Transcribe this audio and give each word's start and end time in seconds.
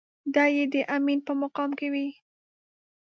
دی 0.33 0.49
يې 0.55 0.65
د 0.73 0.75
امين 0.95 1.19
په 1.27 1.33
مقام 1.41 1.69
کې 1.79 1.87
وي. 1.93 2.07